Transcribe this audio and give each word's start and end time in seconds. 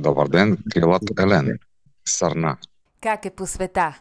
Добър 0.00 0.28
ден, 0.28 0.58
Крилат 0.72 1.02
Елен. 1.20 1.58
Сарна. 2.08 2.56
Как 3.00 3.24
е 3.24 3.30
по 3.30 3.46
света? 3.46 3.98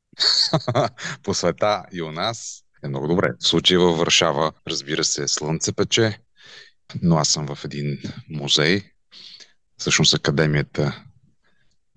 по 1.24 1.34
света 1.34 1.84
и 1.94 2.02
у 2.02 2.12
нас 2.12 2.64
е 2.84 2.88
много 2.88 3.08
добре. 3.08 3.34
В 3.40 3.48
случай 3.48 3.78
във 3.78 3.98
Варшава, 3.98 4.52
разбира 4.68 5.04
се, 5.04 5.28
слънце 5.28 5.74
пече, 5.74 6.20
но 7.02 7.18
аз 7.18 7.28
съм 7.28 7.56
в 7.56 7.66
един 7.66 8.00
музей, 8.30 8.84
всъщност 9.78 10.14
академията 10.14 11.04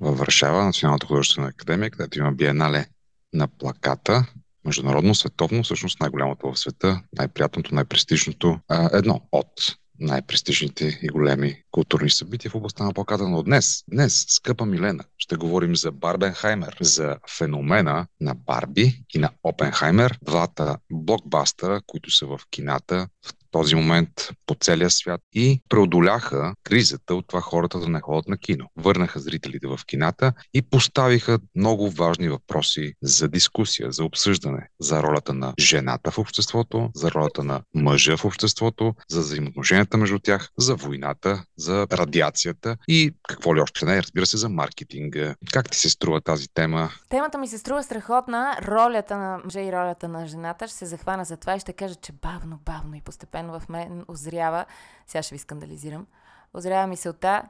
във 0.01 0.19
Варшава, 0.19 0.64
Националната 0.64 1.07
художествена 1.07 1.48
академия, 1.48 1.91
където 1.91 2.19
има 2.19 2.32
биенале 2.32 2.87
на 3.32 3.48
плаката, 3.48 4.27
международно, 4.64 5.14
световно, 5.14 5.62
всъщност 5.62 6.01
най-голямото 6.01 6.53
в 6.53 6.59
света, 6.59 7.03
най-приятното, 7.19 7.75
най-престижното, 7.75 8.61
едно 8.93 9.21
от 9.32 9.53
най-престижните 10.01 10.98
и 11.03 11.09
големи 11.09 11.62
културни 11.71 12.11
събития 12.11 12.51
в 12.51 12.55
областта 12.55 12.85
на 12.85 12.93
плаката. 12.93 13.29
Но 13.29 13.43
днес, 13.43 13.85
днес, 13.89 14.27
скъпа 14.29 14.66
Милена, 14.66 15.05
ще 15.19 15.37
говорим 15.37 15.77
за 15.77 15.92
Барбенхаймер, 15.92 16.77
за 16.80 17.16
феномена 17.38 18.06
на 18.20 18.34
Барби 18.34 19.05
и 19.15 19.19
на 19.19 19.30
Опенхаймер, 19.42 20.19
двата 20.23 20.77
блокбастера, 20.92 21.80
които 21.87 22.11
са 22.11 22.27
в 22.27 22.41
кината 22.51 23.09
в 23.27 23.34
този 23.51 23.75
момент 23.75 24.11
по 24.47 24.55
целия 24.61 24.91
свят 24.91 25.21
и 25.33 25.63
преодоляха 25.69 26.55
кризата 26.65 27.15
от 27.15 27.27
това 27.27 27.41
хората 27.41 27.81
да 27.81 27.89
не 27.89 28.01
ходят 28.01 28.29
на 28.29 28.39
кино. 28.39 28.67
Върнаха 28.77 29.21
зрителите 29.21 29.67
в 29.67 29.81
кината 29.87 30.33
и 30.55 30.63
поставиха 30.63 31.39
много 31.55 31.91
важни 31.91 32.29
въпроси 32.29 32.95
за 33.03 33.29
дискусия, 33.29 33.93
за 33.93 34.05
обсъждане, 34.05 34.69
за 34.81 35.03
ролята 35.03 35.35
на 35.35 35.55
жената 35.61 36.11
в 36.11 36.19
обществото, 36.19 36.91
за 36.95 37.11
ролята 37.11 37.45
на 37.45 37.63
мъжа 37.75 38.17
в 38.17 38.25
обществото, 38.25 38.95
за 39.11 39.21
взаимоотношенията 39.21 39.97
между 39.97 40.19
тях, 40.19 40.48
за 40.59 40.75
войната, 40.75 41.45
за 41.57 41.87
радиацията 41.93 42.77
и 42.89 43.12
какво 43.29 43.57
ли 43.57 43.61
още 43.61 43.85
не, 43.87 44.03
разбира 44.03 44.27
се, 44.27 44.37
за 44.37 44.48
маркетинга. 44.48 45.35
Как 45.53 45.71
ти 45.71 45.79
се 45.79 45.91
струва 45.91 46.21
тази 46.21 46.48
тема? 46.55 46.91
Темата 47.09 47.39
ми 47.39 47.48
се 47.48 47.59
струва 47.59 47.83
страхотна. 47.83 48.57
Ролята 48.62 49.17
на 49.17 49.41
мъжа 49.45 49.61
и 49.61 49.73
ролята 49.73 50.09
на 50.09 50.27
жената 50.27 50.69
ще 50.69 50.77
се 50.77 50.87
захвана 50.87 51.25
за 51.25 51.37
това 51.37 51.57
и 51.57 51.61
ще 51.61 51.73
кажа, 51.73 51.95
че 51.95 52.12
бавно, 52.12 52.59
бавно 52.64 52.95
и 52.95 53.01
постепенно 53.01 53.39
постепенно 53.48 53.60
в 53.60 53.69
мен 53.69 54.05
озрява, 54.08 54.66
сега 55.06 55.22
ще 55.22 55.34
ви 55.34 55.38
скандализирам, 55.38 56.06
озрява 56.55 56.86
мисълта, 56.86 57.42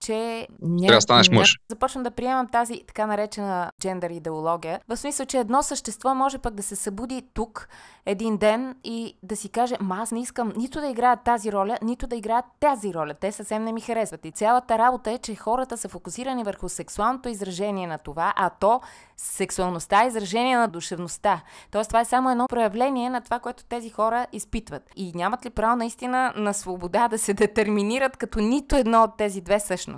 че 0.00 0.46
ня... 0.62 0.86
Трябва 0.86 0.96
да 0.96 1.00
станеш 1.00 1.30
мъж. 1.30 1.58
Започвам 1.70 2.02
да 2.02 2.10
приемам 2.10 2.48
тази 2.48 2.82
така 2.86 3.06
наречена 3.06 3.70
джендър 3.80 4.10
идеология. 4.10 4.80
В 4.88 4.96
смисъл, 4.96 5.26
че 5.26 5.38
едно 5.38 5.62
същество 5.62 6.14
може 6.14 6.38
пък 6.38 6.54
да 6.54 6.62
се 6.62 6.76
събуди 6.76 7.22
тук 7.34 7.68
един 8.06 8.36
ден 8.36 8.74
и 8.84 9.14
да 9.22 9.36
си 9.36 9.48
каже, 9.48 9.74
ма 9.80 9.98
аз 10.02 10.12
не 10.12 10.20
искам 10.20 10.52
нито 10.56 10.80
да 10.80 10.86
играят 10.86 11.24
тази 11.24 11.52
роля, 11.52 11.78
нито 11.82 12.06
да 12.06 12.16
играят 12.16 12.44
тази 12.60 12.94
роля. 12.94 13.14
Те 13.14 13.32
съвсем 13.32 13.64
не 13.64 13.72
ми 13.72 13.80
харесват. 13.80 14.24
И 14.24 14.30
цялата 14.30 14.78
работа 14.78 15.10
е, 15.10 15.18
че 15.18 15.34
хората 15.34 15.76
са 15.76 15.88
фокусирани 15.88 16.44
върху 16.44 16.68
сексуалното 16.68 17.28
изражение 17.28 17.86
на 17.86 17.98
това, 17.98 18.32
а 18.36 18.50
то 18.50 18.80
сексуалността 19.16 20.04
е 20.04 20.06
изражение 20.06 20.56
на 20.56 20.68
душевността. 20.68 21.40
Тоест 21.70 21.90
това 21.90 22.00
е 22.00 22.04
само 22.04 22.30
едно 22.30 22.46
проявление 22.48 23.10
на 23.10 23.20
това, 23.20 23.38
което 23.38 23.64
тези 23.64 23.90
хора 23.90 24.26
изпитват. 24.32 24.90
И 24.96 25.12
нямат 25.14 25.46
ли 25.46 25.50
право 25.50 25.76
наистина 25.76 26.32
на 26.36 26.54
свобода 26.54 27.08
да 27.08 27.18
се 27.18 27.34
детерминират 27.40 28.16
като 28.16 28.38
нито 28.38 28.76
едно 28.76 29.02
от 29.02 29.16
тези 29.16 29.40
две 29.40 29.60
същности. 29.60 29.89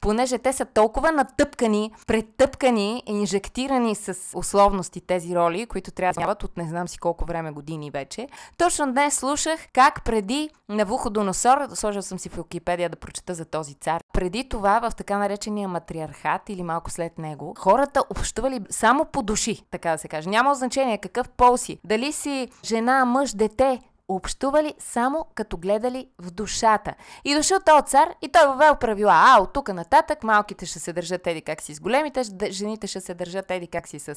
Понеже 0.00 0.38
те 0.38 0.52
са 0.52 0.64
толкова 0.64 1.12
натъпкани, 1.12 1.92
претъпкани, 2.06 3.02
инжектирани 3.06 3.94
с 3.94 4.14
условности 4.34 5.00
тези 5.00 5.36
роли, 5.36 5.66
които 5.66 5.90
трябва 5.90 6.12
да 6.12 6.36
от 6.44 6.56
не 6.56 6.68
знам 6.68 6.88
си 6.88 6.98
колко 6.98 7.24
време 7.24 7.50
години 7.50 7.90
вече. 7.90 8.28
Точно 8.58 8.92
днес 8.92 9.14
слушах 9.14 9.60
как 9.72 10.04
преди 10.04 10.50
Навуходоносор, 10.68 11.68
сложил 11.74 12.02
съм 12.02 12.18
си 12.18 12.28
в 12.28 12.36
Википедия 12.36 12.88
да 12.88 12.96
прочета 12.96 13.34
за 13.34 13.44
този 13.44 13.74
цар, 13.74 14.02
преди 14.12 14.48
това 14.48 14.80
в 14.80 14.94
така 14.94 15.18
наречения 15.18 15.68
матриархат 15.68 16.48
или 16.48 16.62
малко 16.62 16.90
след 16.90 17.18
него, 17.18 17.54
хората 17.58 18.02
общували 18.10 18.60
само 18.70 19.04
по 19.04 19.22
души, 19.22 19.62
така 19.70 19.90
да 19.90 19.98
се 19.98 20.08
каже. 20.08 20.30
Няма 20.30 20.54
значение 20.54 20.98
какъв 20.98 21.28
пол 21.28 21.56
си. 21.56 21.78
Дали 21.84 22.12
си 22.12 22.48
жена, 22.64 23.04
мъж, 23.04 23.32
дете, 23.32 23.80
общували 24.14 24.74
само 24.78 25.26
като 25.34 25.56
гледали 25.56 26.06
в 26.18 26.30
душата. 26.30 26.94
И 27.24 27.34
дошъл 27.34 27.58
този 27.66 27.86
цар 27.86 28.08
и 28.22 28.28
той 28.32 28.46
въвел 28.46 28.76
правила. 28.80 29.12
А, 29.14 29.40
от 29.40 29.52
тук 29.52 29.74
нататък 29.74 30.22
малките 30.22 30.66
ще 30.66 30.78
се 30.78 30.92
държат 30.92 31.26
еди 31.26 31.42
как 31.42 31.62
си 31.62 31.74
с 31.74 31.80
големите, 31.80 32.22
жените 32.50 32.86
ще 32.86 33.00
се 33.00 33.14
държат 33.14 33.50
еди 33.50 33.66
как 33.66 33.88
си 33.88 33.98
с 33.98 34.14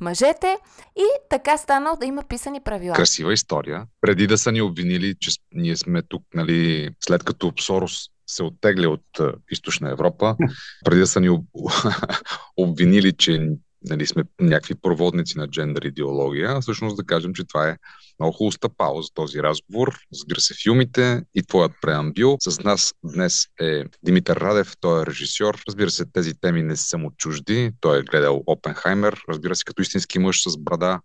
мъжете. 0.00 0.56
И 0.96 1.06
така 1.30 1.56
станал 1.56 1.96
да 1.96 2.06
има 2.06 2.22
писани 2.22 2.60
правила. 2.60 2.94
Красива 2.94 3.32
история. 3.32 3.86
Преди 4.00 4.26
да 4.26 4.38
са 4.38 4.52
ни 4.52 4.62
обвинили, 4.62 5.14
че 5.20 5.30
ние 5.52 5.76
сме 5.76 6.02
тук, 6.02 6.22
нали, 6.34 6.90
след 7.00 7.24
като 7.24 7.52
Сорос 7.60 8.08
се 8.26 8.42
оттегля 8.42 8.88
от 8.88 9.20
източна 9.50 9.90
Европа, 9.90 10.36
преди 10.84 11.00
да 11.00 11.06
са 11.06 11.20
ни 11.20 11.28
обвинили, 12.56 13.12
че 13.12 13.48
нали, 13.82 14.06
сме 14.06 14.24
някакви 14.40 14.74
проводници 14.74 15.38
на 15.38 15.48
джендър 15.48 15.82
идеология, 15.82 16.60
всъщност 16.60 16.96
да 16.96 17.04
кажем, 17.04 17.34
че 17.34 17.44
това 17.44 17.68
е 17.68 17.76
много 18.20 18.32
хубаво 18.36 18.52
стъпало 18.52 19.02
за 19.02 19.08
този 19.14 19.42
разговор. 19.42 19.98
Разбира 20.12 20.40
се, 20.40 20.54
филмите 20.62 21.22
и 21.34 21.42
твоят 21.42 21.72
преамбил. 21.82 22.36
С 22.40 22.60
нас 22.60 22.94
днес 23.04 23.46
е 23.60 23.84
Димитър 24.02 24.36
Радев, 24.36 24.72
той 24.80 25.02
е 25.02 25.06
режисьор. 25.06 25.62
Разбира 25.68 25.90
се, 25.90 26.04
тези 26.12 26.34
теми 26.40 26.62
не 26.62 26.76
са 26.76 26.98
му 26.98 27.10
чужди. 27.16 27.72
Той 27.80 27.98
е 27.98 28.02
гледал 28.02 28.42
Опенхаймер. 28.46 29.20
Разбира 29.28 29.56
се, 29.56 29.64
като 29.64 29.82
истински 29.82 30.18
мъж 30.18 30.42
с 30.42 30.58
брада, 30.58 31.00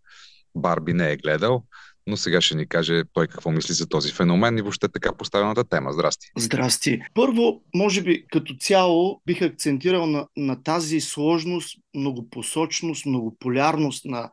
Барби 0.55 0.93
не 0.93 1.11
е 1.11 1.17
гледал 1.17 1.63
но 2.07 2.17
сега 2.17 2.41
ще 2.41 2.55
ни 2.55 2.67
каже 2.67 3.03
той 3.13 3.27
какво 3.27 3.51
мисли 3.51 3.73
за 3.73 3.89
този 3.89 4.11
феномен 4.11 4.57
и 4.57 4.61
въобще 4.61 4.87
така 4.87 5.13
поставената 5.13 5.63
тема. 5.63 5.93
Здрасти. 5.93 6.27
Здрасти. 6.37 6.99
Първо, 7.13 7.61
може 7.75 8.01
би 8.01 8.25
като 8.27 8.55
цяло 8.59 9.21
бих 9.25 9.41
акцентирал 9.41 10.05
на, 10.05 10.27
на 10.37 10.63
тази 10.63 11.01
сложност, 11.01 11.77
многопосочност, 11.95 13.05
многополярност 13.05 14.05
на, 14.05 14.29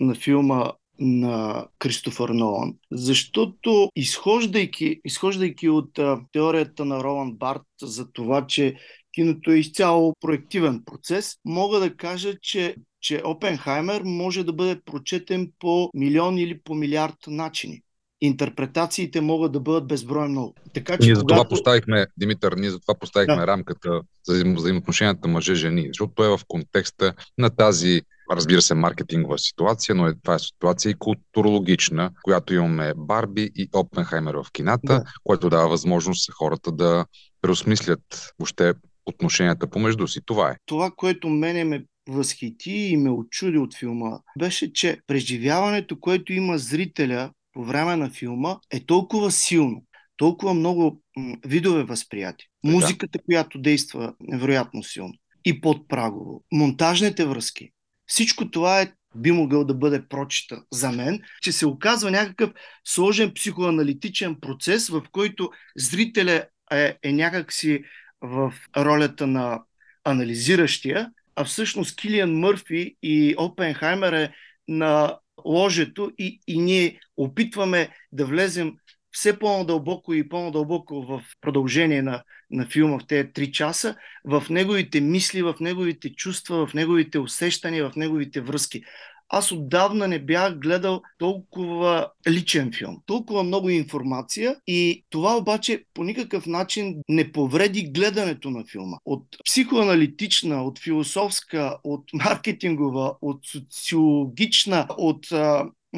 на 0.00 0.14
филма 0.14 0.72
на 1.00 1.66
Кристофър 1.78 2.28
Нолан. 2.28 2.74
Защото 2.92 3.90
изхождайки, 3.96 5.00
изхождайки 5.04 5.68
от 5.68 5.98
а, 5.98 6.20
теорията 6.32 6.84
на 6.84 7.04
Роланд 7.04 7.38
Барт 7.38 7.62
за 7.82 8.12
това, 8.12 8.46
че 8.46 8.76
киното 9.14 9.50
е 9.50 9.58
изцяло 9.58 10.14
проективен 10.20 10.82
процес, 10.84 11.34
мога 11.44 11.80
да 11.80 11.96
кажа, 11.96 12.34
че 12.42 12.76
че 13.00 13.22
Опенхаймер 13.24 14.02
може 14.04 14.44
да 14.44 14.52
бъде 14.52 14.80
прочетен 14.84 15.52
по 15.58 15.90
милион 15.94 16.38
или 16.38 16.60
по 16.60 16.74
милиард 16.74 17.16
начини. 17.26 17.80
Интерпретациите 18.20 19.20
могат 19.20 19.52
да 19.52 19.60
бъдат 19.60 19.86
безброй 19.86 20.28
много. 20.28 20.54
Така, 20.74 20.98
че 20.98 21.06
ние 21.06 21.14
за 21.14 21.20
когато... 21.20 21.40
това 21.40 21.48
поставихме, 21.48 22.06
Димитър, 22.16 22.52
ние 22.52 22.70
за 22.70 22.80
това 22.80 22.94
поставихме 22.94 23.36
да. 23.36 23.46
рамката 23.46 24.00
за 24.26 24.44
взаимоотношенията 24.44 25.28
мъже-жени, 25.28 25.86
защото 25.86 26.12
той 26.14 26.26
е 26.26 26.36
в 26.36 26.40
контекста 26.48 27.14
на 27.38 27.50
тази 27.50 28.02
разбира 28.30 28.62
се, 28.62 28.74
маркетингова 28.74 29.38
ситуация, 29.38 29.94
но 29.94 30.06
е, 30.06 30.14
това 30.22 30.34
е 30.34 30.38
ситуация 30.38 30.90
и 30.90 30.98
културологична, 30.98 32.10
която 32.22 32.54
имаме 32.54 32.92
Барби 32.96 33.50
и 33.54 33.68
Опенхаймер 33.72 34.34
в 34.34 34.46
кината, 34.52 34.86
да. 34.86 35.04
което 35.24 35.50
дава 35.50 35.68
възможност 35.68 36.32
хората 36.32 36.72
да 36.72 37.06
преосмислят 37.42 38.32
въобще 38.38 38.74
отношенията 39.06 39.66
помежду 39.66 40.08
си. 40.08 40.20
Това 40.26 40.50
е. 40.50 40.56
Това, 40.66 40.90
което 40.96 41.28
мене 41.28 41.64
ме 41.64 41.84
възхити 42.08 42.70
и 42.70 42.96
ме 42.96 43.10
очуди 43.10 43.58
от 43.58 43.76
филма, 43.76 44.18
беше, 44.38 44.72
че 44.72 45.00
преживяването, 45.06 46.00
което 46.00 46.32
има 46.32 46.58
зрителя 46.58 47.30
по 47.52 47.64
време 47.64 47.96
на 47.96 48.10
филма, 48.10 48.56
е 48.70 48.80
толкова 48.80 49.30
силно, 49.30 49.84
толкова 50.16 50.54
много 50.54 51.02
видове 51.46 51.82
възприятие. 51.82 52.46
Музиката, 52.64 53.18
която 53.24 53.58
действа 53.58 54.14
невероятно 54.20 54.82
силно 54.82 55.14
и 55.44 55.60
подпрагово, 55.60 56.44
монтажните 56.52 57.26
връзки. 57.26 57.70
Всичко 58.06 58.50
това 58.50 58.80
е 58.80 58.92
би 59.14 59.32
могъл 59.32 59.64
да 59.64 59.74
бъде 59.74 60.08
прочита 60.08 60.62
за 60.72 60.92
мен, 60.92 61.20
че 61.42 61.52
се 61.52 61.66
оказва 61.66 62.10
някакъв 62.10 62.50
сложен 62.84 63.34
психоаналитичен 63.34 64.36
процес, 64.40 64.88
в 64.88 65.02
който 65.12 65.50
зрителя 65.76 66.44
е, 66.72 66.96
е 67.02 67.12
някакси 67.12 67.82
в 68.20 68.54
ролята 68.76 69.26
на 69.26 69.62
анализиращия, 70.04 71.10
а 71.38 71.44
всъщност 71.44 71.96
Килиан 71.96 72.38
Мърфи 72.38 72.96
и 73.02 73.34
Опенхаймер 73.38 74.12
е 74.12 74.32
на 74.68 75.18
ложето 75.44 76.10
и, 76.18 76.40
и 76.46 76.58
ние 76.58 77.00
опитваме 77.16 77.88
да 78.12 78.26
влезем 78.26 78.74
все 79.12 79.38
по-надълбоко 79.38 80.14
и 80.14 80.28
по-надълбоко 80.28 81.02
в 81.02 81.22
продължение 81.40 82.02
на, 82.02 82.22
на 82.50 82.66
филма 82.66 82.98
в 82.98 83.06
тези 83.06 83.32
три 83.32 83.52
часа, 83.52 83.96
в 84.24 84.44
неговите 84.50 85.00
мисли, 85.00 85.42
в 85.42 85.54
неговите 85.60 86.14
чувства, 86.14 86.66
в 86.66 86.74
неговите 86.74 87.18
усещания, 87.18 87.90
в 87.90 87.96
неговите 87.96 88.40
връзки. 88.40 88.82
Аз 89.28 89.52
отдавна 89.52 90.08
не 90.08 90.18
бях 90.18 90.58
гледал 90.58 91.02
толкова 91.18 92.10
личен 92.28 92.72
филм, 92.72 93.02
толкова 93.06 93.42
много 93.42 93.68
информация 93.68 94.56
и 94.66 95.04
това 95.10 95.36
обаче 95.36 95.84
по 95.94 96.04
никакъв 96.04 96.46
начин 96.46 96.96
не 97.08 97.32
повреди 97.32 97.90
гледането 97.90 98.50
на 98.50 98.64
филма. 98.64 98.96
От 99.04 99.24
психоаналитична, 99.44 100.62
от 100.64 100.78
философска, 100.78 101.78
от 101.84 102.04
маркетингова, 102.12 103.14
от 103.22 103.46
социологична, 103.46 104.86
от 104.90 105.26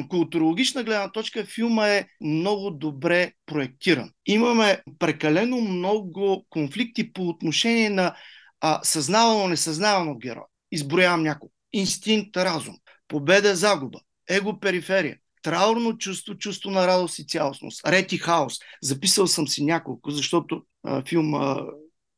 културологична 0.09 0.83
гледна 0.83 1.11
точка 1.11 1.45
филма 1.45 1.87
е 1.87 2.05
много 2.21 2.71
добре 2.71 3.31
проектиран. 3.45 4.11
Имаме 4.25 4.81
прекалено 4.99 5.61
много 5.61 6.45
конфликти 6.49 7.13
по 7.13 7.27
отношение 7.27 7.89
на 7.89 8.15
а, 8.61 8.79
съзнавано, 8.83 9.47
несъзнавано 9.47 10.15
герой. 10.15 10.43
Изброявам 10.71 11.23
няколко. 11.23 11.55
Инстинкт, 11.73 12.37
разум, 12.37 12.75
победа, 13.11 13.55
загуба, 13.55 13.99
его, 14.29 14.59
периферия, 14.59 15.17
траурно 15.41 15.97
чувство, 15.97 16.37
чувство 16.37 16.71
на 16.71 16.87
радост 16.87 17.19
и 17.19 17.27
цялостност, 17.27 17.87
ред 17.87 18.11
и 18.11 18.17
хаос. 18.17 18.59
Записал 18.81 19.27
съм 19.27 19.47
си 19.47 19.63
няколко, 19.63 20.11
защото 20.11 20.63
а, 20.83 21.03
филм 21.05 21.35
а, 21.35 21.65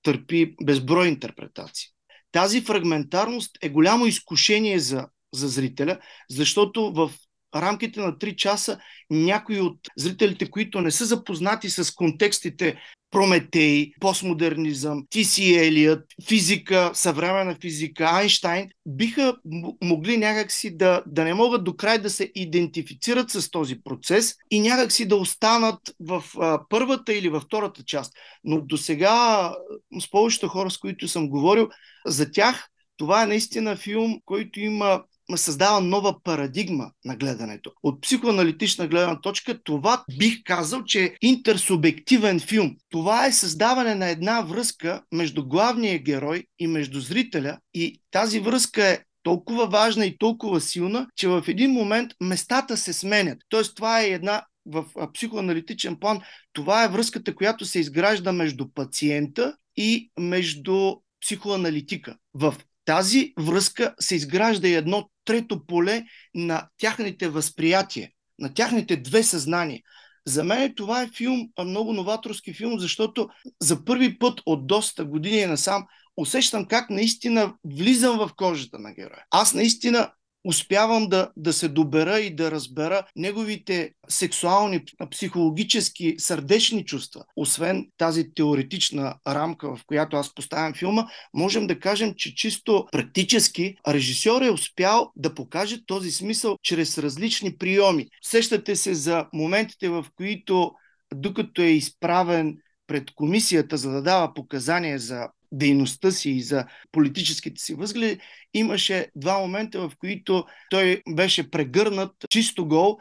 търпи 0.04 0.56
безброй 0.64 1.08
интерпретации. 1.08 1.90
Тази 2.32 2.62
фрагментарност 2.62 3.58
е 3.62 3.70
голямо 3.70 4.06
изкушение 4.06 4.80
за, 4.80 5.08
за 5.34 5.48
зрителя, 5.48 6.00
защото 6.30 6.94
в 6.94 7.12
рамките 7.56 8.00
на 8.00 8.12
3 8.12 8.36
часа 8.36 8.80
някои 9.10 9.60
от 9.62 9.78
зрителите, 9.98 10.50
които 10.50 10.82
не 10.82 10.92
са 10.92 11.06
запознати 11.06 11.70
с 11.70 11.96
контекстите 11.96 12.76
Прометей, 13.14 13.92
постмодернизъм, 14.00 15.06
Тиси 15.10 15.56
Елият, 15.56 16.06
физика, 16.28 16.92
съвременна 16.94 17.56
физика, 17.62 18.04
Айнштайн, 18.04 18.70
биха 18.86 19.36
могли 19.84 20.18
някакси 20.18 20.78
да, 20.78 21.04
да 21.08 21.24
не 21.24 21.34
могат 21.34 21.64
до 21.64 21.76
край 21.76 22.00
да 22.00 22.10
се 22.10 22.32
идентифицират 22.36 23.30
с 23.30 23.52
този 23.52 23.84
процес 23.84 24.36
и 24.52 24.60
някакси 24.60 25.08
да 25.08 25.16
останат 25.16 25.80
в 26.00 26.24
а, 26.40 26.62
първата 26.70 27.14
или 27.14 27.30
във 27.30 27.44
втората 27.44 27.84
част. 27.84 28.14
Но 28.44 28.62
до 28.62 28.78
сега 28.78 29.52
с 30.00 30.10
повечето 30.10 30.48
хора, 30.48 30.72
с 30.72 30.78
които 30.78 31.08
съм 31.08 31.30
говорил, 31.30 31.70
за 32.06 32.32
тях 32.32 32.70
това 32.98 33.24
е 33.24 33.28
наистина 33.28 33.76
филм, 33.76 34.20
който 34.26 34.60
има 34.60 35.04
създава 35.36 35.82
нова 35.82 36.24
парадигма 36.24 36.92
на 37.06 37.16
гледането. 37.16 37.72
От 37.84 38.02
психоаналитична 38.02 38.88
гледна 38.88 39.22
точка 39.22 39.64
това 39.64 40.04
бих 40.18 40.44
казал, 40.44 40.84
че 40.84 41.04
е 41.04 41.14
интерсубективен 41.22 42.40
филм. 42.40 42.76
Това 42.90 43.26
е 43.26 43.32
създаване 43.32 43.96
на 43.96 44.10
една 44.10 44.42
връзка 44.42 45.02
между 45.12 45.48
главния 45.48 46.00
герой 46.00 46.44
и 46.60 46.68
между 46.68 47.00
зрителя 47.00 47.58
и 47.74 48.02
тази 48.12 48.40
връзка 48.40 48.88
е 48.88 49.00
толкова 49.24 49.68
важна 49.68 50.06
и 50.06 50.18
толкова 50.18 50.62
силна, 50.62 51.08
че 51.16 51.28
в 51.28 51.44
един 51.48 51.72
момент 51.72 52.12
местата 52.22 52.78
се 52.78 52.94
сменят. 52.94 53.38
Тоест 53.50 53.76
това 53.76 54.02
е 54.02 54.08
една 54.08 54.44
в 54.66 54.86
психоаналитичен 55.14 55.96
план, 55.96 56.22
това 56.54 56.84
е 56.84 56.90
връзката, 56.90 57.36
която 57.36 57.66
се 57.66 57.80
изгражда 57.80 58.32
между 58.32 58.70
пациента 58.70 59.56
и 59.76 60.12
между 60.20 60.96
психоаналитика. 61.22 62.16
В 62.34 62.56
тази 62.86 63.34
връзка 63.40 63.96
се 64.00 64.16
изгражда 64.16 64.68
едно 64.68 65.10
трето 65.26 65.66
поле 65.66 66.04
на 66.36 66.68
тяхните 66.78 67.30
възприятия, 67.30 68.10
на 68.40 68.54
тяхните 68.54 68.98
две 68.98 69.24
съзнания. 69.24 69.82
За 70.28 70.44
мен 70.44 70.74
това 70.76 71.02
е 71.02 71.10
филм, 71.18 71.50
много 71.60 71.94
новаторски 71.94 72.54
филм, 72.54 72.80
защото 72.80 73.30
за 73.62 73.86
първи 73.86 74.20
път 74.20 74.42
от 74.46 74.68
доста 74.68 75.06
години 75.06 75.46
насам 75.46 75.86
усещам 76.18 76.66
как 76.66 76.90
наистина 76.90 77.54
влизам 77.66 78.18
в 78.18 78.32
кожата 78.36 78.80
на 78.80 78.94
героя. 78.94 79.26
Аз 79.32 79.54
наистина 79.54 80.12
успявам 80.44 81.10
да, 81.10 81.30
да 81.38 81.54
се 81.54 81.68
добера 81.68 82.20
и 82.20 82.36
да 82.36 82.52
разбера 82.52 83.06
неговите 83.16 83.92
сексуални, 84.10 84.84
психологически, 85.12 86.16
сърдечни 86.18 86.86
чувства. 86.86 87.24
Освен 87.36 87.88
тази 87.98 88.34
теоретична 88.34 89.16
рамка, 89.28 89.76
в 89.76 89.82
която 89.86 90.18
аз 90.18 90.36
поставям 90.36 90.74
филма, 90.74 91.06
можем 91.34 91.68
да 91.68 91.80
кажем, 91.80 92.14
че 92.18 92.36
чисто 92.36 92.86
практически 92.92 93.76
режисьор 93.88 94.42
е 94.42 94.52
успял 94.52 95.12
да 95.16 95.34
покаже 95.34 95.86
този 95.86 96.12
смисъл 96.12 96.58
чрез 96.62 96.98
различни 96.98 97.58
приеми. 97.58 98.08
Сещате 98.22 98.76
се 98.76 98.94
за 98.94 99.26
моментите, 99.34 99.90
в 99.90 100.06
които 100.16 100.72
докато 101.16 101.62
е 101.62 101.66
изправен 101.66 102.58
пред 102.88 103.12
комисията, 103.16 103.78
за 103.78 103.92
да 103.92 104.02
дава 104.02 104.34
показания 104.34 105.00
за 105.00 105.28
дейността 105.54 106.12
си 106.12 106.30
и 106.30 106.42
за 106.42 106.66
политическите 106.92 107.62
си 107.62 107.74
възгледи, 107.76 108.20
имаше 108.54 109.08
два 109.16 109.40
момента, 109.40 109.80
в 109.80 109.92
които 110.00 110.46
той 110.70 111.02
беше 111.10 111.52
прегърнат 111.52 112.12
чисто 112.30 112.68
гол. 112.68 112.98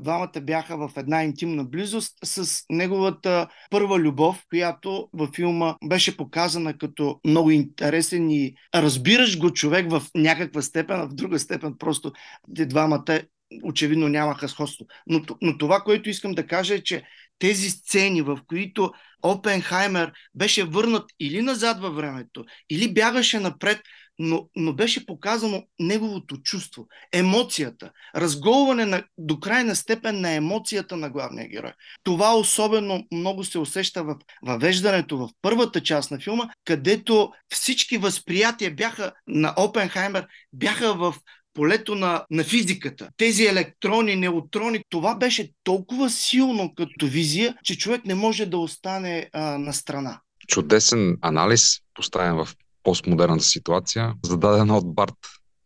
Двамата 0.00 0.40
бяха 0.42 0.88
в 0.88 0.90
една 0.96 1.24
интимна 1.24 1.64
близост 1.64 2.14
с 2.24 2.64
неговата 2.70 3.48
първа 3.70 3.98
любов, 3.98 4.44
която 4.48 5.08
във 5.12 5.30
филма 5.34 5.76
беше 5.84 6.16
показана 6.16 6.78
като 6.78 7.20
много 7.26 7.50
интересен 7.50 8.30
и 8.30 8.54
разбираш 8.74 9.38
го 9.38 9.50
човек 9.50 9.90
в 9.90 10.02
някаква 10.14 10.62
степен, 10.62 11.00
а 11.00 11.08
в 11.08 11.14
друга 11.14 11.38
степен 11.38 11.74
просто 11.78 12.12
те 12.56 12.66
двамата 12.66 13.20
очевидно 13.62 14.08
нямаха 14.08 14.48
сходство. 14.48 14.86
Но, 15.06 15.22
но 15.42 15.58
това, 15.58 15.80
което 15.80 16.10
искам 16.10 16.32
да 16.32 16.46
кажа 16.46 16.74
е, 16.74 16.82
че 16.82 17.02
тези 17.42 17.70
сцени, 17.70 18.22
в 18.22 18.38
които 18.46 18.92
Опенхаймер 19.22 20.12
беше 20.34 20.64
върнат 20.64 21.10
или 21.20 21.42
назад 21.42 21.80
във 21.80 21.94
времето, 21.96 22.44
или 22.70 22.94
бягаше 22.94 23.40
напред, 23.40 23.80
но, 24.18 24.48
но 24.56 24.72
беше 24.72 25.06
показано 25.06 25.62
неговото 25.78 26.36
чувство, 26.36 26.86
емоцията, 27.12 27.90
разголване 28.16 28.84
на, 28.84 29.02
до 29.18 29.40
крайна 29.40 29.76
степен 29.76 30.20
на 30.20 30.30
емоцията 30.30 30.96
на 30.96 31.10
главния 31.10 31.48
герой. 31.48 31.72
Това 32.02 32.36
особено 32.36 33.06
много 33.12 33.44
се 33.44 33.58
усеща 33.58 34.04
в 34.04 34.16
въвеждането 34.46 35.18
в 35.18 35.28
първата 35.42 35.82
част 35.82 36.10
на 36.10 36.20
филма, 36.20 36.48
където 36.64 37.32
всички 37.52 37.98
възприятия 37.98 38.74
бяха 38.74 39.12
на 39.26 39.54
Опенхаймер 39.56 40.26
бяха 40.52 40.94
в 40.94 41.14
полето 41.54 41.94
на, 41.94 42.24
на 42.30 42.44
физиката. 42.44 43.08
Тези 43.16 43.44
електрони, 43.44 44.16
неутрони, 44.16 44.84
това 44.88 45.14
беше 45.14 45.50
толкова 45.64 46.10
силно 46.10 46.74
като 46.74 47.06
визия, 47.06 47.56
че 47.64 47.78
човек 47.78 48.04
не 48.04 48.14
може 48.14 48.46
да 48.46 48.58
остане 48.58 49.30
а, 49.32 49.58
на 49.58 49.72
страна. 49.72 50.20
Чудесен 50.48 51.16
анализ, 51.20 51.78
поставен 51.94 52.36
в 52.36 52.48
постмодерната 52.82 53.44
ситуация, 53.44 54.14
зададен 54.24 54.70
от 54.70 54.94
Барт 54.94 55.14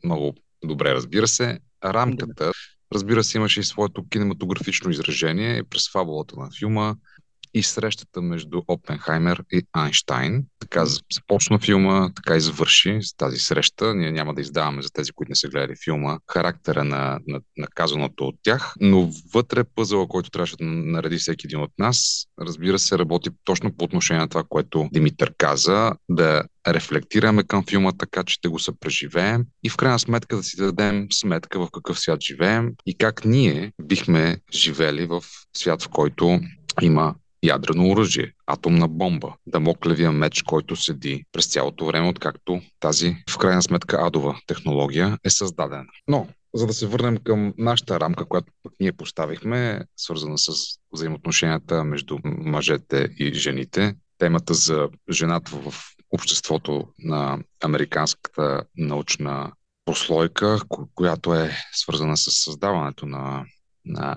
много 0.05 0.35
добре, 0.65 0.95
разбира 0.95 1.29
се. 1.29 1.59
Рамката, 1.85 2.53
разбира 2.95 3.25
се, 3.25 3.39
имаше 3.39 3.61
и 3.61 3.65
своето 3.65 4.09
кинематографично 4.09 4.91
изражение 4.91 5.65
през 5.65 5.93
фабулата 5.93 6.37
на 6.41 6.49
филма 6.59 6.95
и 7.55 7.63
срещата 7.63 8.23
между 8.23 8.63
Опенхаймер 8.69 9.45
и 9.53 9.63
Айнштайн. 9.73 10.45
Така 10.59 10.85
започна 11.13 11.59
филма, 11.59 12.11
така 12.15 12.37
и 12.37 12.41
завърши 12.41 12.99
с 13.03 13.17
тази 13.17 13.39
среща. 13.39 13.95
Ние 13.95 14.13
няма 14.13 14.35
да 14.35 14.41
издаваме 14.41 14.83
за 14.83 14.91
тези, 14.91 15.13
които 15.13 15.31
не 15.31 15.37
са 15.37 15.49
гледали 15.49 15.75
филма, 15.85 16.19
характера 16.33 16.85
на, 16.85 17.19
на, 17.27 17.41
на 17.57 17.67
казаното 17.75 18.25
от 18.25 18.35
тях, 18.43 18.75
но 18.81 19.11
вътре 19.35 19.65
пъзъла, 19.65 20.09
който 20.09 20.31
трябваше 20.31 20.57
да 20.57 20.65
нареди 20.65 21.17
всеки 21.17 21.47
един 21.47 21.61
от 21.61 21.73
нас, 21.79 22.27
разбира 22.41 22.79
се, 22.79 22.99
работи 22.99 23.31
точно 23.45 23.77
по 23.77 23.85
отношение 23.85 24.21
на 24.21 24.29
това, 24.29 24.45
което 24.49 24.89
Димитър 24.93 25.35
каза, 25.39 25.93
да 26.09 26.43
рефлектираме 26.69 27.43
към 27.43 27.65
филма 27.65 27.93
така, 27.93 28.25
че 28.25 28.41
да 28.43 28.51
го 28.51 28.59
съпреживеем 28.59 29.45
и 29.65 29.71
в 29.71 29.77
крайна 29.77 29.99
сметка 29.99 30.37
да 30.37 30.43
си 30.43 30.57
дадем 30.57 31.07
сметка 31.13 31.61
в 31.61 31.69
какъв 31.75 32.01
свят 32.01 32.23
живеем 32.23 32.73
и 32.87 32.99
как 32.99 33.25
ние 33.25 33.73
бихме 33.83 34.39
живели 34.53 35.07
в 35.07 35.25
свят, 35.57 35.83
в 35.83 35.89
който 35.89 36.41
има 36.83 37.15
ядрено 37.47 37.91
оръжие, 37.91 38.33
атомна 38.47 38.89
бомба, 38.89 39.35
дамоклевия 39.47 40.13
меч, 40.13 40.43
който 40.43 40.77
седи 40.77 41.25
през 41.33 41.47
цялото 41.47 41.87
време, 41.87 42.09
откакто 42.09 42.61
тази, 42.81 43.17
в 43.31 43.39
крайна 43.39 43.63
сметка, 43.63 44.07
адова 44.07 44.39
технология 44.47 45.19
е 45.25 45.31
създадена. 45.31 45.87
Но, 46.09 46.29
за 46.55 46.67
да 46.67 46.73
се 46.73 46.87
върнем 46.87 47.17
към 47.17 47.55
нашата 47.59 48.01
рамка, 48.01 48.25
която 48.25 48.53
пък 48.63 48.73
ние 48.81 48.93
поставихме, 48.93 49.81
свързана 49.97 50.39
с 50.39 50.53
взаимоотношенията 50.93 51.85
между 51.85 52.19
мъжете 52.25 53.09
и 53.19 53.35
жените, 53.35 53.95
темата 54.19 54.55
за 54.55 54.89
жената 55.11 55.51
в 55.57 55.75
обществото 56.11 56.89
на 56.99 57.39
американската 57.65 58.63
научна 58.77 59.53
прослойка, 59.85 60.59
която 60.95 61.35
е 61.35 61.51
свързана 61.73 62.17
с 62.17 62.31
създаването 62.31 63.07
на, 63.07 63.45
на 63.85 64.17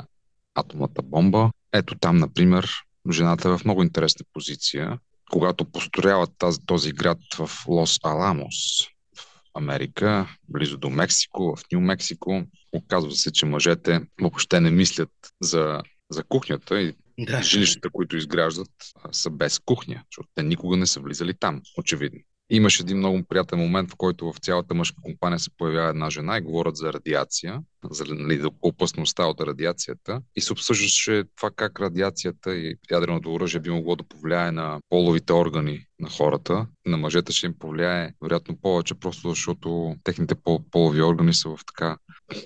атомната 0.55 1.01
бомба. 1.01 1.51
Ето 1.73 1.95
там, 1.95 2.17
например, 2.17 2.69
жената 3.11 3.49
е 3.49 3.57
в 3.57 3.65
много 3.65 3.83
интересна 3.83 4.25
позиция. 4.33 4.99
Когато 5.31 5.65
построяват 5.65 6.29
тази, 6.37 6.59
този 6.65 6.91
град 6.91 7.17
в 7.37 7.49
Лос 7.67 7.99
Аламос, 8.03 8.83
в 9.17 9.25
Америка, 9.53 10.27
близо 10.49 10.77
до 10.77 10.89
Мексико, 10.89 11.55
в 11.55 11.63
Нью 11.71 11.81
Мексико, 11.81 12.43
оказва 12.71 13.11
се, 13.11 13.31
че 13.31 13.45
мъжете 13.45 14.01
въобще 14.21 14.59
не 14.61 14.71
мислят 14.71 15.11
за, 15.41 15.81
за 16.09 16.23
кухнята 16.23 16.81
и 16.81 16.93
да. 17.19 17.41
жилищата, 17.43 17.89
които 17.89 18.17
изграждат, 18.17 18.71
са 19.11 19.29
без 19.29 19.59
кухня, 19.59 20.03
защото 20.11 20.29
те 20.35 20.43
никога 20.43 20.77
не 20.77 20.87
са 20.87 20.99
влизали 20.99 21.33
там, 21.33 21.61
очевидно. 21.77 22.19
Имаше 22.49 22.83
един 22.83 22.97
много 22.97 23.23
приятен 23.23 23.59
момент, 23.59 23.91
в 23.91 23.95
който 23.97 24.33
в 24.33 24.37
цялата 24.37 24.73
мъжка 24.73 25.01
компания 25.01 25.39
се 25.39 25.49
появява 25.57 25.89
една 25.89 26.09
жена 26.09 26.37
и 26.37 26.41
говорят 26.41 26.75
за 26.75 26.93
радиация, 26.93 27.61
за 27.91 28.05
нали, 28.09 28.43
опасността 28.61 29.25
от 29.25 29.41
радиацията. 29.41 30.21
И 30.35 30.41
се 30.41 30.53
обсъждаше 30.53 31.23
това 31.35 31.51
как 31.55 31.79
радиацията 31.79 32.55
и 32.55 32.75
ядреното 32.91 33.33
оръжие 33.33 33.59
би 33.59 33.69
могло 33.69 33.95
да 33.95 34.03
повлияе 34.03 34.51
на 34.51 34.79
половите 34.89 35.33
органи 35.33 35.85
на 35.99 36.09
хората. 36.09 36.67
На 36.85 36.97
мъжете 36.97 37.31
ще 37.31 37.45
им 37.45 37.53
повлияе 37.59 38.13
вероятно 38.21 38.57
повече, 38.61 38.95
просто 38.95 39.29
защото 39.29 39.95
техните 40.03 40.35
полови 40.71 41.01
органи 41.01 41.33
са 41.33 41.49
в 41.49 41.59
така 41.67 41.97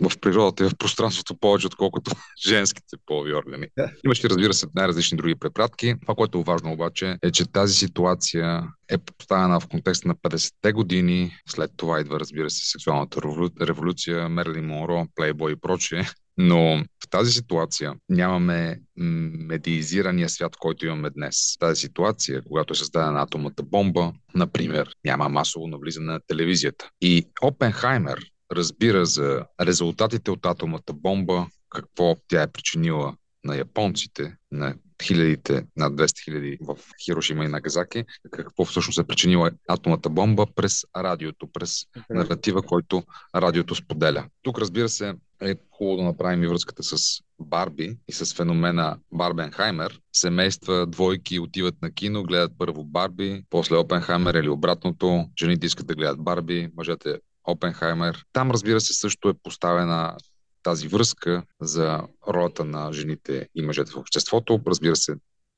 в 0.02 0.20
природата 0.22 0.66
и 0.66 0.70
в 0.70 0.78
пространството 0.78 1.36
повече, 1.36 1.68
отколкото 1.68 2.12
женските 2.48 2.98
полови 3.06 3.34
органи. 3.34 3.68
Имаше, 4.06 4.30
разбира 4.30 4.54
се, 4.54 4.68
най-различни 4.76 5.18
други 5.18 5.36
препратки. 5.36 5.96
Това, 6.02 6.16
което 6.16 6.40
е 6.40 6.44
важно 6.44 6.72
обаче, 6.72 7.18
е, 7.24 7.32
че 7.32 7.52
тази 7.52 7.74
ситуация 7.74 8.64
е 8.90 8.98
поставена 8.98 9.60
в 9.60 9.68
контекста 9.68 10.08
на 10.08 10.16
50-те 10.16 10.72
години. 10.72 11.32
След 11.50 11.72
това 11.78 12.00
идва, 12.00 12.20
разбира 12.20 12.50
се, 12.50 12.72
сексуалната 12.72 13.22
революция, 13.62 14.30
Мерли 14.30 14.62
Монро, 14.62 15.08
Плейбой 15.16 15.52
и 15.52 15.56
прочее. 15.56 16.04
Но 16.38 16.84
в 17.04 17.10
тази 17.10 17.32
ситуация 17.32 17.94
нямаме 18.10 18.80
медиизирания 18.98 20.30
свят, 20.30 20.56
който 20.60 20.86
имаме 20.86 21.10
днес. 21.10 21.58
Тази 21.60 21.82
ситуация, 21.82 22.42
когато 22.48 22.74
е 22.74 22.76
създадена 22.76 23.22
атомната 23.22 23.64
бомба, 23.64 24.14
например, 24.36 24.90
няма 25.06 25.30
масово 25.30 25.68
навлизане 25.68 26.14
на 26.14 26.20
телевизията. 26.28 26.90
И 27.02 27.28
Опенхаймер 27.42 28.20
разбира 28.56 29.06
за 29.06 29.46
резултатите 29.62 30.32
от 30.32 30.46
атомната 30.46 30.94
бомба, 30.94 31.48
какво 31.70 32.16
тя 32.28 32.42
е 32.42 32.52
причинила 32.52 33.16
на 33.44 33.56
японците, 33.56 34.36
на 34.52 34.76
хилядите, 35.04 35.66
над 35.78 35.94
200 35.94 36.24
хиляди 36.24 36.58
в 36.62 36.78
Хирошима 37.06 37.46
и 37.46 37.48
Нагазаки, 37.48 38.06
какво 38.32 38.66
всъщност 38.66 39.00
е 39.00 39.04
причинила 39.04 39.52
атомната 39.68 40.10
бомба 40.10 40.46
през 40.56 40.86
радиото, 40.98 41.48
през 41.48 41.86
наратива, 42.10 42.62
който 42.62 43.04
радиото 43.36 43.76
споделя. 43.76 44.26
Тук, 44.42 44.60
разбира 44.60 44.90
се, 44.90 45.14
е 45.42 45.56
хубаво 45.72 45.98
да 45.98 46.04
направим 46.04 46.44
и 46.44 46.48
връзката 46.48 46.84
с 46.84 46.98
Барби 47.40 47.98
и 48.08 48.12
с 48.12 48.34
феномена 48.36 48.98
Барбенхаймер. 49.12 50.00
Семейства, 50.14 50.88
двойки 50.88 51.40
отиват 51.40 51.82
на 51.82 51.92
кино, 51.92 52.24
гледат 52.24 52.52
първо 52.58 52.84
Барби, 52.84 53.44
после 53.50 53.76
Опенхаймер 53.76 54.34
или 54.34 54.50
обратното. 54.50 55.26
Жените 55.40 55.66
искат 55.66 55.88
да 55.88 55.96
гледат 55.96 56.24
Барби, 56.24 56.70
мъжете 56.78 57.18
Опенхаймер. 57.44 58.26
Там, 58.34 58.52
разбира 58.52 58.82
се, 58.82 58.94
също 58.94 59.30
е 59.30 59.34
поставена 59.44 60.18
тази 60.64 60.88
връзка 60.88 61.44
за 61.62 62.02
ролята 62.28 62.66
на 62.66 62.94
жените 62.94 63.50
и 63.56 63.62
мъжете 63.62 63.92
в 63.92 63.98
обществото. 63.98 64.62
Разбира 64.68 64.96
се, 64.96 65.16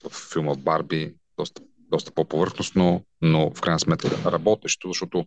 в 0.10 0.32
филма 0.34 0.56
Барби 0.56 1.16
доста, 1.38 1.62
доста 1.78 2.12
по-повърхностно, 2.12 3.06
но 3.22 3.52
в 3.56 3.62
крайна 3.62 3.80
сметка 3.80 4.32
работещо, 4.32 4.88
защото 4.88 5.26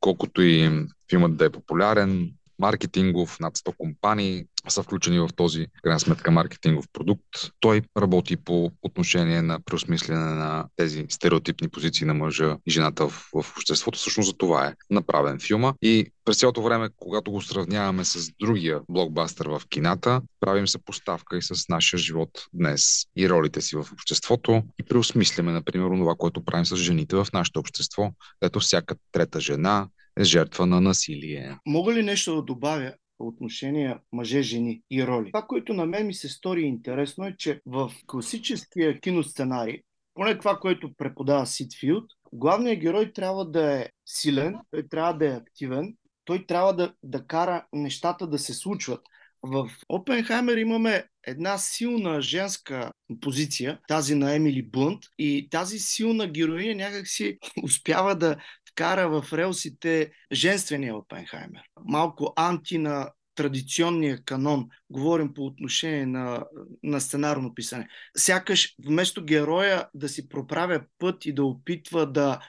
колкото 0.00 0.42
и 0.42 0.86
филмът 1.10 1.36
да 1.36 1.44
е 1.44 1.50
популярен, 1.50 2.32
маркетингов, 2.60 3.40
над 3.40 3.58
100 3.58 3.76
компании 3.76 4.44
са 4.68 4.82
включени 4.82 5.18
в 5.18 5.28
този, 5.36 5.66
крайна 5.82 6.00
сметка, 6.00 6.30
маркетингов 6.30 6.86
продукт. 6.92 7.24
Той 7.60 7.82
работи 7.98 8.36
по 8.36 8.70
отношение 8.82 9.42
на 9.42 9.60
преосмислене 9.60 10.24
на 10.24 10.66
тези 10.76 11.06
стереотипни 11.08 11.68
позиции 11.68 12.06
на 12.06 12.14
мъжа 12.14 12.56
и 12.66 12.70
жената 12.70 13.08
в, 13.08 13.28
в 13.34 13.56
обществото. 13.56 13.98
Всъщност 13.98 14.26
за 14.26 14.36
това 14.36 14.66
е 14.66 14.74
направен 14.90 15.38
филма. 15.40 15.74
И 15.82 16.10
през 16.24 16.38
цялото 16.38 16.62
време, 16.62 16.88
когато 16.96 17.30
го 17.30 17.40
сравняваме 17.40 18.04
с 18.04 18.30
другия 18.40 18.80
блокбастър 18.88 19.46
в 19.48 19.62
кината, 19.68 20.22
правим 20.40 20.68
съпоставка 20.68 21.36
и 21.36 21.42
с 21.42 21.68
нашия 21.68 21.98
живот 21.98 22.30
днес 22.52 23.06
и 23.16 23.28
ролите 23.28 23.60
си 23.60 23.76
в 23.76 23.86
обществото 23.92 24.62
и 24.80 24.82
преосмисляме, 24.82 25.52
например, 25.52 25.88
това, 25.88 26.14
което 26.18 26.44
правим 26.44 26.66
с 26.66 26.76
жените 26.76 27.16
в 27.16 27.26
нашето 27.32 27.60
общество, 27.60 28.10
ето 28.42 28.60
всяка 28.60 28.94
трета 29.12 29.40
жена 29.40 29.88
жертва 30.24 30.66
на 30.66 30.80
насилие. 30.80 31.58
Мога 31.66 31.94
ли 31.94 32.02
нещо 32.02 32.34
да 32.34 32.42
добавя? 32.42 32.92
по 33.20 33.26
отношение 33.26 33.96
мъже-жени 34.12 34.82
и 34.90 35.06
роли. 35.06 35.30
Това, 35.32 35.46
което 35.46 35.74
на 35.74 35.86
мен 35.86 36.06
ми 36.06 36.14
се 36.14 36.28
стори 36.28 36.62
интересно 36.62 37.26
е, 37.26 37.36
че 37.38 37.60
в 37.66 37.92
класическия 38.06 39.00
киносценарий, 39.00 39.80
поне 40.14 40.38
това, 40.38 40.58
което 40.58 40.94
преподава 40.96 41.46
Ситфилд, 41.46 42.04
главният 42.32 42.80
герой 42.80 43.12
трябва 43.12 43.50
да 43.50 43.72
е 43.80 43.88
силен, 44.06 44.54
той 44.70 44.88
трябва 44.88 45.12
да 45.12 45.26
е 45.26 45.36
активен, 45.36 45.94
той 46.24 46.46
трябва 46.46 46.74
да, 46.76 46.92
да 47.02 47.26
кара 47.26 47.66
нещата 47.72 48.26
да 48.26 48.38
се 48.38 48.54
случват. 48.54 49.00
В 49.42 49.70
Опенхаймер 49.88 50.56
имаме 50.56 51.04
една 51.26 51.58
силна 51.58 52.22
женска 52.22 52.92
позиция, 53.20 53.78
тази 53.88 54.14
на 54.14 54.34
Емили 54.34 54.62
Блънт, 54.62 55.02
и 55.18 55.48
тази 55.50 55.78
силна 55.78 56.26
героиня 56.26 56.74
някакси 56.74 57.38
успява 57.62 58.16
да 58.16 58.36
вкара 58.80 59.08
в 59.08 59.32
релсите 59.32 60.10
женствения 60.32 60.94
Опенхаймер. 60.94 61.62
Малко 61.84 62.32
анти 62.36 62.78
на 62.78 63.10
традиционния 63.34 64.24
канон, 64.24 64.68
говорим 64.90 65.34
по 65.34 65.46
отношение 65.46 66.06
на, 66.06 66.44
на 66.82 67.00
сценарно 67.00 67.54
писане. 67.54 67.88
Сякаш 68.16 68.74
вместо 68.84 69.24
героя 69.24 69.88
да 69.94 70.08
си 70.08 70.28
проправя 70.28 70.80
път 70.98 71.26
и 71.26 71.32
да 71.32 71.44
опитва 71.44 72.06
да 72.06 72.40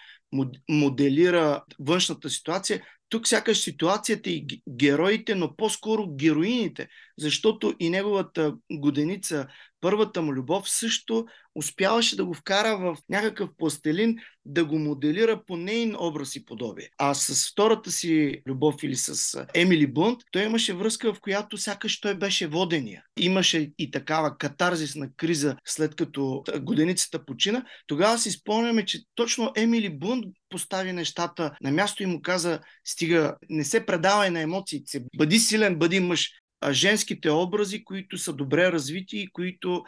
моделира 0.70 1.64
външната 1.80 2.30
ситуация, 2.30 2.82
тук 3.10 3.28
сякаш 3.28 3.60
ситуацията 3.60 4.30
и 4.30 4.62
героите, 4.70 5.36
но 5.36 5.56
по-скоро 5.56 6.16
героините, 6.16 6.88
защото 7.22 7.74
и 7.80 7.90
неговата 7.90 8.54
годеница, 8.72 9.48
първата 9.82 10.22
му 10.22 10.34
любов, 10.34 10.70
също 10.70 11.26
успяваше 11.56 12.16
да 12.16 12.26
го 12.26 12.34
вкара 12.34 12.78
в 12.78 12.98
някакъв 13.10 13.50
пластелин, 13.58 14.16
да 14.46 14.66
го 14.66 14.80
моделира 14.80 15.44
по 15.48 15.58
нейн 15.58 15.96
образ 16.00 16.36
и 16.36 16.46
подобие. 16.46 16.90
А 16.98 17.14
с 17.14 17.52
втората 17.52 17.92
си 17.92 18.42
любов 18.48 18.76
или 18.84 18.96
с 18.96 19.38
Емили 19.54 19.88
Блънт, 19.88 20.20
той 20.32 20.44
имаше 20.44 20.74
връзка, 20.74 21.14
в 21.14 21.20
която 21.22 21.58
сякаш 21.58 22.00
той 22.00 22.16
беше 22.16 22.48
водения. 22.48 23.04
Имаше 23.20 23.72
и 23.78 23.92
такава 23.92 24.38
катарзисна 24.38 25.10
криза, 25.18 25.56
след 25.66 25.96
като 25.96 26.44
годеницата 26.60 27.26
почина. 27.26 27.66
Тогава 27.88 28.18
си 28.18 28.32
спомняме, 28.32 28.86
че 28.86 29.00
точно 29.16 29.52
Емили 29.56 29.98
Блънт 29.98 30.26
постави 30.50 30.94
нещата 30.94 31.52
на 31.62 31.72
място 31.72 32.04
и 32.04 32.06
му 32.06 32.22
каза, 32.22 32.60
стига, 32.86 33.36
не 33.50 33.64
се 33.64 33.86
предавай 33.86 34.30
на 34.30 34.40
емоциите, 34.40 35.04
бъди 35.18 35.40
силен, 35.40 35.76
бъди 35.76 36.00
мъж 36.00 36.41
женските 36.70 37.30
образи, 37.30 37.84
които 37.84 38.18
са 38.18 38.34
добре 38.34 38.72
развити 38.72 39.18
и 39.18 39.32
които 39.32 39.84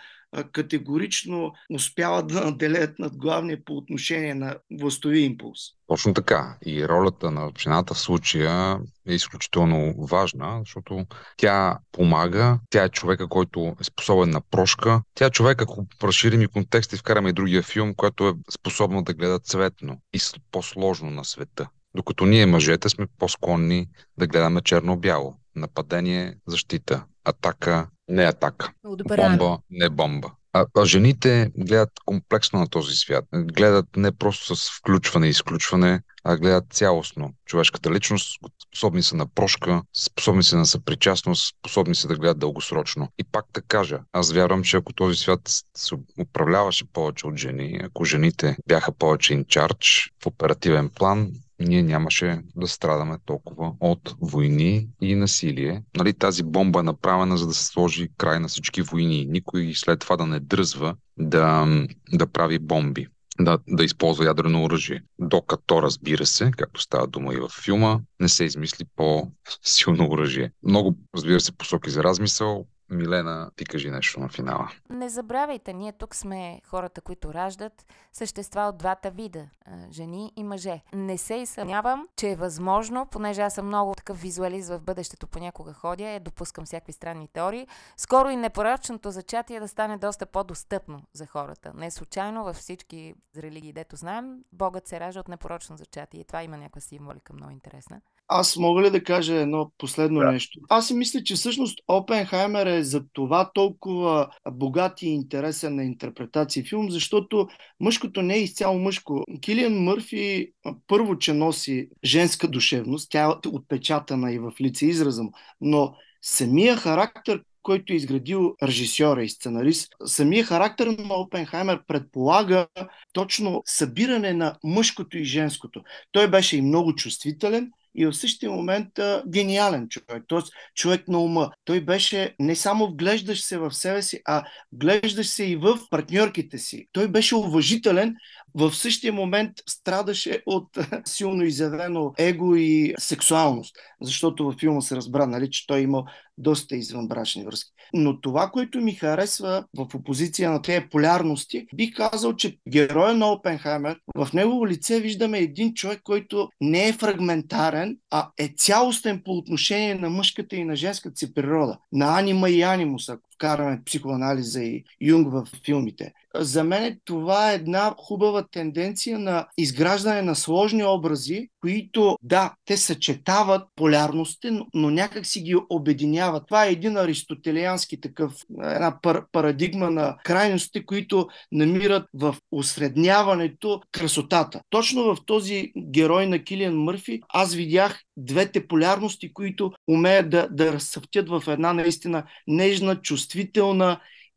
категорично 0.52 1.54
успяват 1.70 2.28
да 2.28 2.46
наделят 2.46 3.00
над 3.00 3.18
главния 3.18 3.66
по 3.66 3.78
отношение 3.78 4.34
на 4.34 4.56
властови 4.80 5.20
импулс. 5.20 5.60
Точно 5.88 6.14
така. 6.14 6.58
И 6.66 6.88
ролята 6.88 7.32
на 7.32 7.48
общината 7.48 7.94
в 7.94 8.00
случая 8.00 8.80
е 9.08 9.14
изключително 9.14 9.94
важна, 9.98 10.60
защото 10.60 11.06
тя 11.38 11.78
помага, 11.92 12.60
тя 12.70 12.84
е 12.84 12.90
човека, 12.90 13.28
който 13.28 13.76
е 13.82 13.84
способен 13.84 14.30
на 14.30 14.42
прошка, 14.42 15.02
тя 15.16 15.26
е 15.26 15.32
човек, 15.32 15.62
ако 15.62 15.88
разширим 16.04 16.42
и 16.42 16.48
контекст 16.48 16.94
и 16.94 16.98
вкараме 16.98 17.30
и 17.30 17.34
другия 17.34 17.62
филм, 17.62 17.94
който 17.96 18.28
е 18.28 18.34
способна 18.54 19.04
да 19.04 19.14
гледа 19.14 19.40
цветно 19.40 19.98
и 20.14 20.20
по-сложно 20.52 21.10
на 21.10 21.26
света. 21.26 21.68
Докато 21.96 22.26
ние 22.26 22.46
мъжете 22.46 22.90
сме 22.90 23.08
по-склонни 23.20 23.88
да 24.18 24.28
гледаме 24.28 24.62
черно-бяло 24.62 25.36
нападение, 25.56 26.36
защита, 26.48 27.06
атака, 27.26 27.88
не 28.08 28.24
атака, 28.24 28.74
Одобряна. 28.84 29.38
бомба, 29.38 29.60
не 29.70 29.90
бомба. 29.90 30.32
А, 30.54 30.66
а 30.78 30.86
жените 30.86 31.52
гледат 31.58 31.90
комплексно 32.06 32.60
на 32.60 32.68
този 32.68 32.96
свят. 32.96 33.26
Гледат 33.34 33.86
не 33.98 34.12
просто 34.12 34.56
с 34.56 34.78
включване 34.80 35.28
и 35.28 35.30
изключване, 35.30 36.02
а 36.24 36.38
гледат 36.38 36.74
цялостно 36.74 37.34
човешката 37.46 37.92
личност, 37.92 38.40
способни 38.68 39.04
са 39.04 39.16
на 39.16 39.28
прошка, 39.28 39.82
способни 39.94 40.44
са 40.44 40.58
на 40.58 40.66
съпричастност, 40.66 41.56
способни 41.60 41.96
са 41.96 42.08
да 42.08 42.16
гледат 42.16 42.40
дългосрочно. 42.40 43.10
И 43.18 43.24
пак 43.24 43.46
да 43.54 43.62
кажа, 43.62 44.00
аз 44.12 44.32
вярвам, 44.32 44.64
че 44.64 44.78
ако 44.78 44.94
този 44.94 45.18
свят 45.18 45.42
се 45.78 45.96
управляваше 46.20 46.86
повече 46.94 47.28
от 47.28 47.38
жени, 47.38 47.80
ако 47.84 48.06
жените 48.06 48.58
бяха 48.68 48.92
повече 48.92 49.34
инчардж 49.34 50.12
в 50.24 50.28
оперативен 50.28 50.90
план, 50.90 51.32
ние 51.60 51.84
нямаше 51.84 52.42
да 52.56 52.68
страдаме 52.68 53.18
толкова 53.26 53.74
от 53.80 54.16
войни 54.22 54.88
и 55.02 55.16
насилие. 55.16 55.84
Нали, 55.98 56.14
тази 56.14 56.44
бомба 56.44 56.80
е 56.80 56.84
направена, 56.84 57.38
за 57.38 57.48
да 57.48 57.54
се 57.54 57.66
сложи 57.66 58.10
край 58.18 58.40
на 58.40 58.48
всички 58.48 58.82
войни. 58.82 59.26
Никой 59.26 59.74
след 59.76 60.00
това 60.00 60.18
да 60.18 60.26
не 60.26 60.40
дръзва 60.40 60.96
да, 61.18 61.68
да 62.14 62.28
прави 62.28 62.60
бомби 62.60 63.08
да, 63.40 63.60
да 63.68 63.84
използва 63.84 64.26
ядрено 64.26 64.64
оръжие. 64.64 65.04
Докато, 65.20 65.82
разбира 65.82 66.26
се, 66.26 66.52
както 66.58 66.82
става 66.82 67.08
дума 67.08 67.34
и 67.34 67.38
в 67.38 67.50
филма, 67.64 68.00
не 68.20 68.30
се 68.30 68.44
измисли 68.44 68.86
по-силно 68.96 70.10
оръжие. 70.10 70.52
Много, 70.64 70.98
разбира 71.16 71.40
се, 71.40 71.58
посоки 71.58 71.90
за 71.90 72.04
размисъл. 72.04 72.66
Милена, 72.94 73.52
ти 73.56 73.66
кажи 73.66 73.92
нещо 73.92 74.20
на 74.20 74.30
финала. 74.30 74.70
Не 74.90 75.10
забравяйте, 75.10 75.74
ние 75.74 75.92
тук 75.92 76.16
сме 76.16 76.62
хората, 76.66 77.02
които 77.02 77.34
раждат 77.34 77.86
същества 78.14 78.62
от 78.62 78.78
двата 78.78 79.12
вида 79.12 79.46
жени 79.92 80.34
и 80.36 80.44
мъже. 80.44 80.82
Не 80.94 81.18
се 81.18 81.36
и 81.36 81.46
съмнявам, 81.46 82.08
че 82.16 82.30
е 82.30 82.36
възможно, 82.36 83.08
понеже 83.12 83.42
аз 83.42 83.54
съм 83.54 83.68
много 83.68 83.96
такъв 83.96 84.22
визуалист 84.22 84.70
в 84.70 84.80
бъдещето, 84.80 85.28
понякога 85.28 85.74
ходя, 85.74 86.10
е, 86.10 86.20
допускам 86.20 86.66
всякакви 86.66 86.94
странни 86.94 87.28
теории, 87.28 87.68
скоро 87.98 88.30
и 88.30 88.36
непоръчното 88.36 89.12
зачатие 89.12 89.60
да 89.60 89.68
стане 89.68 89.98
доста 89.98 90.26
по-достъпно 90.26 91.02
за 91.14 91.26
хората. 91.26 91.72
Не 91.76 91.92
случайно 91.92 92.44
във 92.44 92.56
всички 92.56 93.14
религии, 93.38 93.74
дето 93.74 93.96
знаем, 93.96 94.38
Богът 94.52 94.88
се 94.88 95.00
ражда 95.00 95.20
от 95.20 95.28
непорочно 95.28 95.78
зачатие 95.78 96.20
и 96.20 96.26
това 96.26 96.44
има 96.44 96.58
някаква 96.58 96.82
символика 96.82 97.34
много 97.34 97.52
интересна. 97.52 98.02
Аз 98.28 98.58
мога 98.58 98.82
ли 98.82 98.90
да 98.90 99.04
кажа 99.04 99.36
едно 99.36 99.72
последно 99.78 100.20
да. 100.20 100.32
нещо? 100.32 100.60
Аз 100.70 100.88
си 100.88 100.94
мисля, 100.94 101.24
че 101.24 101.36
всъщност 101.36 101.80
Опенхаймер 101.88 102.66
е 102.66 102.83
за 102.84 103.04
това 103.14 103.52
толкова 103.54 104.30
богат 104.52 105.02
и 105.02 105.08
интересен 105.08 105.76
на 105.76 105.84
интерпретация 105.84 106.66
филм, 106.66 106.92
защото 106.92 107.48
мъжкото 107.80 108.22
не 108.22 108.36
е 108.36 108.44
изцяло 108.44 108.80
мъжко. 108.80 109.24
Килиан 109.42 109.84
Мърфи 109.84 110.52
първо, 110.88 111.18
че 111.18 111.34
носи 111.34 111.90
женска 112.04 112.48
душевност, 112.48 113.12
тя 113.12 113.24
е 113.24 113.48
отпечатана 113.50 114.32
и 114.32 114.40
в 114.40 114.52
лице 114.62 114.86
израза 114.86 115.24
но 115.62 115.96
самия 116.22 116.76
характер, 116.78 117.44
който 117.62 117.94
е 117.94 117.96
изградил 117.96 118.56
режисьора 118.64 119.24
и 119.24 119.30
сценарист, 119.30 119.94
самия 120.06 120.44
характер 120.44 120.88
на 120.88 121.16
Опенхаймер 121.16 121.82
предполага 121.88 122.68
точно 123.14 123.64
събиране 123.66 124.34
на 124.34 124.58
мъжкото 124.64 125.18
и 125.18 125.24
женското. 125.24 125.82
Той 126.12 126.28
беше 126.28 126.58
и 126.58 126.62
много 126.62 126.96
чувствителен, 126.96 127.72
и 127.96 128.06
в 128.06 128.14
същия 128.14 128.52
момент 128.52 129.00
а, 129.00 129.24
гениален 129.28 129.88
човек, 129.90 130.24
т.е. 130.30 130.40
човек 130.76 131.08
на 131.08 131.20
ума. 131.20 131.52
Той 131.66 131.82
беше 131.82 132.36
не 132.40 132.56
само 132.56 132.88
вглеждаш 132.88 133.42
се 133.42 133.58
в 133.58 133.74
себе 133.74 134.02
си, 134.02 134.22
а 134.26 134.44
вглеждаш 134.72 135.28
се 135.28 135.44
и 135.44 135.56
в 135.56 135.80
партньорките 135.90 136.58
си. 136.58 136.88
Той 136.92 137.08
беше 137.08 137.36
уважителен, 137.36 138.16
в 138.56 138.74
същия 138.74 139.14
момент 139.14 139.52
страдаше 139.70 140.44
от 140.46 140.78
силно 141.06 141.44
изявено 141.44 142.14
его 142.18 142.56
и 142.56 142.94
сексуалност, 143.00 143.76
защото 144.02 144.46
във 144.46 144.56
филма 144.60 144.82
се 144.82 144.96
разбра, 144.96 145.26
нали, 145.26 145.52
че 145.52 145.68
той 145.68 145.80
имал 145.82 146.06
доста 146.38 146.76
извънбрачни 146.76 147.44
връзки. 147.44 147.72
Но 147.94 148.22
това, 148.22 148.50
което 148.50 148.82
ми 148.82 148.94
харесва 148.94 149.66
в 149.78 149.96
опозиция 149.96 150.52
на 150.52 150.62
тези 150.62 150.86
полярности, 150.92 151.68
бих 151.76 151.96
казал, 151.96 152.36
че 152.36 152.58
героя 152.70 153.14
на 153.14 153.32
Опенхаймер, 153.32 154.00
в 154.16 154.34
негово 154.34 154.68
лице 154.68 155.00
виждаме 155.00 155.40
един 155.40 155.74
човек, 155.74 156.02
който 156.04 156.50
не 156.62 156.88
е 156.88 156.94
фрагментарен, 156.94 157.98
а 158.12 158.30
е 158.38 158.54
цялостен 158.58 159.22
по 159.26 159.32
отношение 159.38 159.96
на 159.96 160.10
мъжката 160.10 160.56
и 160.56 160.64
на 160.64 160.76
женската 160.76 161.18
си 161.18 161.34
природа, 161.34 161.78
на 161.92 162.20
анима 162.20 162.50
и 162.50 162.62
анимус, 162.62 163.10
ако 163.10 163.30
вкараме 163.44 163.82
психоанализа 163.86 164.64
и 164.64 164.84
Юнг 165.02 165.32
в 165.32 165.48
филмите. 165.66 166.14
За 166.36 166.64
мен 166.64 167.00
това 167.06 167.52
е 167.52 167.56
една 167.56 167.94
хубава 167.98 168.46
тенденция 168.52 169.20
на 169.20 169.48
изграждане 169.58 170.22
на 170.22 170.36
сложни 170.36 170.84
образи, 170.86 171.48
които, 171.62 172.18
да, 172.22 172.54
те 172.66 172.78
съчетават 172.78 173.68
полярности, 173.76 174.60
но 174.74 174.90
някак 174.90 175.26
си 175.26 175.42
ги 175.42 175.56
обединяват. 175.70 176.44
Това 176.48 176.66
е 176.66 176.72
един 176.72 176.98
аристотелиански 176.98 178.02
такъв, 178.02 178.34
една 178.64 179.00
пар- 179.04 179.26
парадигма 179.32 179.92
на 179.92 180.18
крайностите, 180.24 180.86
които 180.86 181.28
намират 181.52 182.06
в 182.14 182.36
осредняването 182.52 183.82
красотата. 183.92 184.62
Точно 184.70 185.04
в 185.04 185.18
този 185.26 185.72
герой 185.78 186.28
на 186.28 186.44
Килиан 186.44 186.76
Мърфи 186.76 187.22
аз 187.30 187.54
видях 187.54 188.02
двете 188.18 188.68
полярности, 188.68 189.34
които 189.34 189.72
умеят 189.90 190.30
да, 190.30 190.48
да 190.52 190.74
разсъвтят 190.74 191.30
в 191.30 191.44
една 191.48 191.74
наистина 191.74 192.24
нежна, 192.48 193.02
чувствителна, 193.02 193.33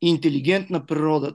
интелигентна 0.00 0.86
природа. 0.86 1.34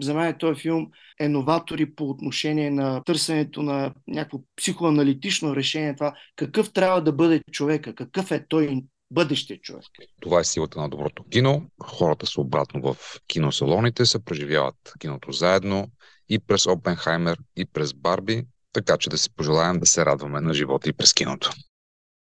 За 0.00 0.14
мен 0.14 0.36
този 0.38 0.60
филм 0.60 0.90
е 1.20 1.28
новатори 1.28 1.94
по 1.94 2.10
отношение 2.10 2.70
на 2.70 3.02
търсенето 3.04 3.62
на 3.62 3.94
някакво 4.08 4.38
психоаналитично 4.56 5.56
решение. 5.56 5.94
Това 5.94 6.14
какъв 6.36 6.72
трябва 6.72 7.02
да 7.02 7.12
бъде 7.12 7.42
човека, 7.52 7.94
какъв 7.94 8.30
е 8.30 8.46
той 8.48 8.82
бъдещия 9.10 9.60
човек. 9.60 9.84
Това 10.20 10.40
е 10.40 10.44
силата 10.44 10.80
на 10.80 10.88
доброто 10.88 11.24
кино. 11.24 11.62
Хората 11.82 12.26
са 12.26 12.40
обратно 12.40 12.82
в 12.82 12.96
киносалоните, 13.26 14.06
се 14.06 14.24
преживяват 14.24 14.76
киното 14.98 15.32
заедно 15.32 15.88
и 16.28 16.38
през 16.38 16.66
Опенхаймер, 16.66 17.38
и 17.56 17.64
през 17.64 17.94
Барби, 17.94 18.42
така 18.72 18.96
че 18.96 19.10
да 19.10 19.18
си 19.18 19.30
пожелаем 19.36 19.78
да 19.78 19.86
се 19.86 20.06
радваме 20.06 20.40
на 20.40 20.54
живота 20.54 20.88
и 20.88 20.92
през 20.92 21.14
киното. 21.14 21.50